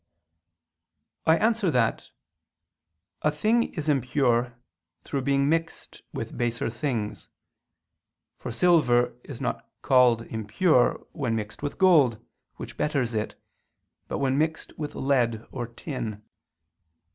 I 1.27 1.37
answer 1.37 1.69
that, 1.69 2.09
A 3.21 3.29
thing 3.29 3.71
is 3.75 3.87
impure 3.87 4.57
through 5.03 5.21
being 5.21 5.47
mixed 5.47 6.01
with 6.11 6.35
baser 6.35 6.71
things: 6.71 7.29
for 8.39 8.51
silver 8.51 9.15
is 9.23 9.39
not 9.39 9.69
called 9.83 10.23
impure, 10.23 11.05
when 11.11 11.35
mixed 11.35 11.61
with 11.61 11.77
gold, 11.77 12.19
which 12.55 12.77
betters 12.77 13.13
it, 13.13 13.39
but 14.07 14.17
when 14.17 14.39
mixed 14.39 14.75
with 14.75 14.95
lead 14.95 15.45
or 15.51 15.67
tin. 15.67 16.23